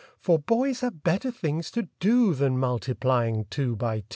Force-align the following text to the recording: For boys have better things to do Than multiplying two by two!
For 0.19 0.39
boys 0.39 0.79
have 0.79 1.03
better 1.03 1.29
things 1.29 1.69
to 1.69 1.83
do 1.99 2.33
Than 2.33 2.57
multiplying 2.57 3.45
two 3.51 3.75
by 3.75 3.99
two! 3.99 4.05